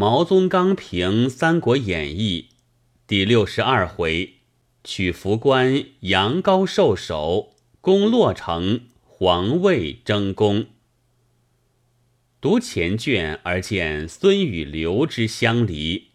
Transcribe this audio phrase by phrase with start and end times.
[0.00, 2.46] 毛宗刚评《三国演义》
[3.06, 4.36] 第六十二回，
[4.82, 10.68] 取福关杨高受首，攻洛城，皇位争功。
[12.40, 16.12] 读前卷而见孙与刘之相离，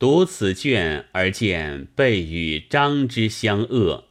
[0.00, 4.08] 读此卷而见备与张之相恶。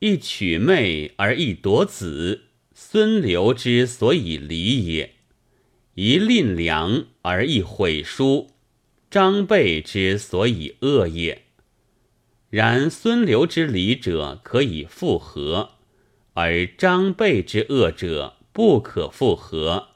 [0.00, 5.10] 一取妹而一夺子，孙刘之所以离也；
[6.02, 8.52] 一吝粮而一毁书，
[9.10, 11.42] 张备之所以恶也。
[12.48, 15.72] 然孙刘之礼者可以复合，
[16.32, 19.88] 而张备之恶者不可复合。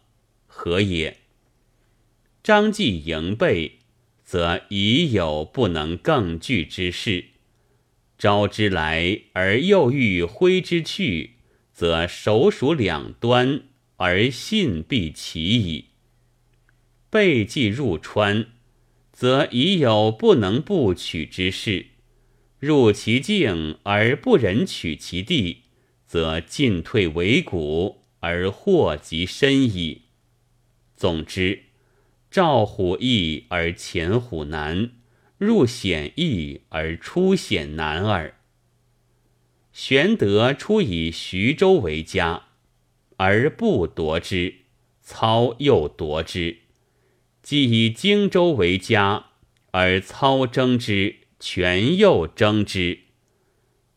[0.45, 1.21] 何也？
[2.43, 3.79] 张继迎备，
[4.23, 7.31] 则已有不能更拒之事；
[8.19, 11.37] 招之来而又欲挥之去，
[11.73, 13.63] 则手属两端，
[13.97, 15.87] 而信必齐矣。
[17.15, 18.49] 备既入川，
[19.13, 21.91] 则已有不能不取之事；
[22.59, 25.63] 入其境而不忍取其地，
[26.09, 30.03] 则进退维谷，而祸及身矣。
[30.97, 31.67] 总之，
[32.33, 34.91] 赵虎易而潜虎难，
[35.39, 38.35] 入险易而出险难耳。
[39.73, 42.47] 玄德出以徐州为家，
[43.19, 44.55] 而不夺之；
[45.01, 46.64] 操又夺之。
[47.45, 49.27] 既以荆州为家，
[49.73, 53.01] 而操争之，权又争之。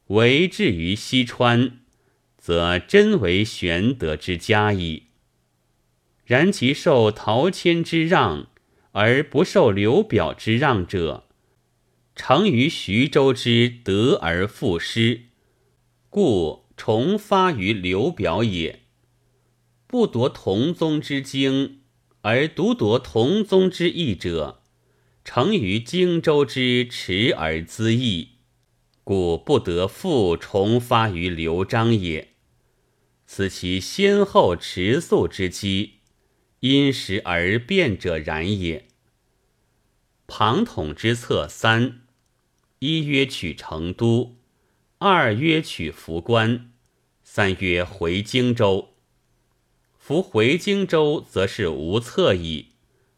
[0.08, 1.80] 为至于西川，
[2.38, 5.04] 则真为玄德之家矣。
[6.26, 8.50] 然其受陶谦之让，
[8.92, 11.30] 而不受刘表之让者，
[12.18, 15.22] 成于徐州之得而复失，
[16.10, 18.82] 故重发于刘表也。
[19.88, 21.80] 不夺同宗之经，
[22.30, 24.62] 而独夺同宗之义者，
[25.24, 28.32] 成于荆州之持而资义，
[29.06, 32.34] 故不得复重发于刘璋也。
[33.26, 35.94] 此其先后持素之机。
[36.60, 38.88] 因时而变者然也。
[40.28, 42.02] 庞统之策三：
[42.80, 44.36] 一曰取成都，
[44.98, 46.74] 二曰取扶关，
[47.24, 48.97] 三曰回荆州。
[50.08, 52.68] 夫回荆州，则是无策矣，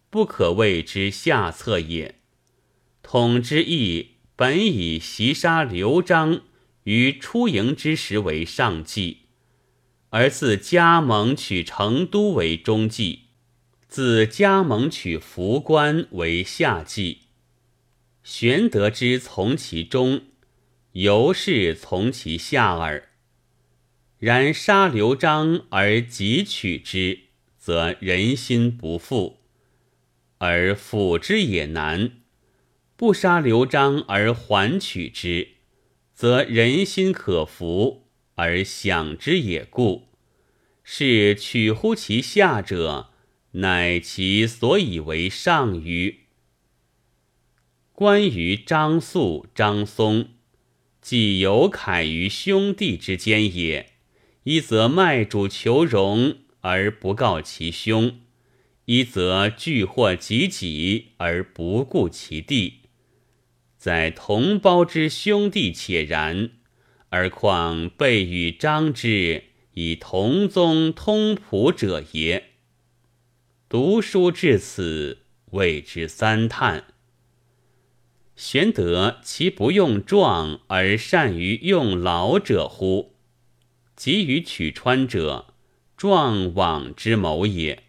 [0.09, 2.16] 不可谓之下策也。
[3.03, 6.41] 统之意本以袭杀刘璋
[6.85, 9.17] 于出营之时为上计，
[10.09, 13.25] 而自加盟取成都为中计。
[13.88, 17.19] 自加盟取福关为下计，
[18.23, 20.21] 玄德之从其中，
[20.94, 23.08] 尤是从其下耳。
[24.19, 27.22] 然杀刘璋而急取之，
[27.57, 29.40] 则人心不复；
[30.38, 32.12] 而辅之也难；
[32.96, 35.56] 不杀刘璋而缓取之，
[36.13, 40.09] 则人心可服，而享之也故。
[40.84, 43.09] 是取乎其下者。
[43.53, 46.19] 乃其所以为上于。
[47.91, 50.30] 关于张肃、张松，
[51.01, 53.94] 既有凯于兄弟之间也。
[54.44, 58.19] 一则卖主求荣而不告其兄，
[58.85, 62.79] 一则惧祸及己而不顾其弟。
[63.77, 66.51] 在同胞之兄弟且然，
[67.09, 72.45] 而况备与张之以同宗通仆者也。
[73.69, 75.19] 读书至此，
[75.51, 76.85] 谓之三叹。
[78.35, 83.19] 玄德其不用壮而善于用老者乎？
[83.99, 85.53] 急于取川者，
[85.97, 87.79] 壮往之谋也；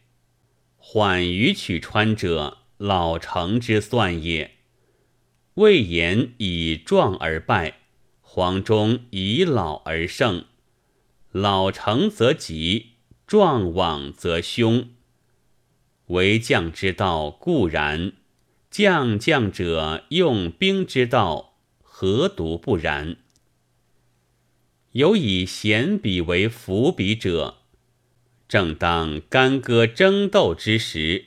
[0.76, 4.56] 缓于取川者，老成之算也。
[5.54, 7.82] 魏延以壮而败，
[8.20, 10.46] 黄忠以老而胜。
[11.30, 12.94] 老成则吉，
[13.24, 14.88] 壮往则凶。
[16.06, 18.14] 为将之道固然，
[18.68, 23.18] 将将者用兵之道何独不然？
[24.92, 27.58] 有以贤比为伏笔者，
[28.48, 31.26] 正当干戈争斗之时，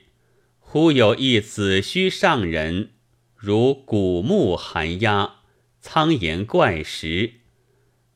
[0.60, 2.89] 忽有一子虚上人，
[3.36, 5.36] 如古木寒鸦，
[5.80, 7.36] 苍颜怪石，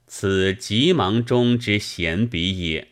[0.05, 2.89] 此急忙中之贤笔也。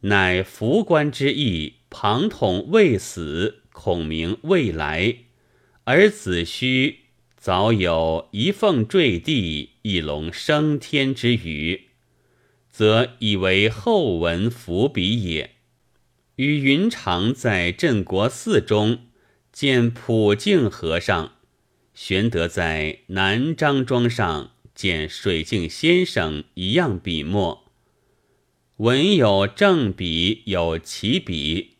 [0.00, 1.74] 乃伏官之意。
[1.90, 5.20] 庞统未死，孔明未来，
[5.84, 7.04] 而子虚
[7.34, 11.84] 早有一凤坠地，一龙升天之语，
[12.68, 15.52] 则以为后文伏笔也。
[16.36, 19.06] 与云长在镇国寺中
[19.50, 21.32] 见普净和尚，
[21.94, 27.64] 玄德在南张庄上见水镜先生一样笔墨。
[28.76, 31.76] 文有正笔，有奇笔，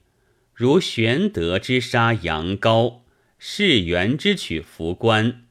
[0.54, 3.04] 如玄德之杀杨高，
[3.38, 5.44] 释元之取福关，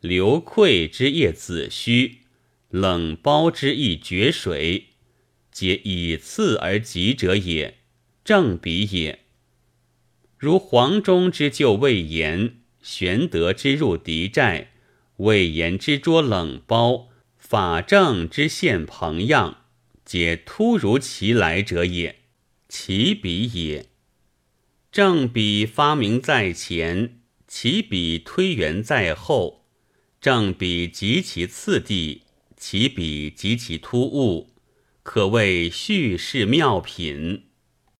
[0.00, 2.20] 刘愧之夜子虚，
[2.70, 4.86] 冷包之意绝水，
[5.52, 7.78] 皆以次而急者也，
[8.24, 9.18] 正笔也。
[10.38, 14.70] 如黄忠之救魏延，玄德之入敌寨，
[15.18, 19.64] 魏延之捉冷包，法正之献彭样。
[20.06, 22.20] 皆突如其来者也，
[22.70, 23.90] 其笔也。
[24.90, 29.59] 正笔发明在前，其笔推圆在后。
[30.20, 32.24] 正比极其次第，
[32.54, 34.50] 其笔极其突兀，
[35.02, 37.44] 可谓叙事妙品。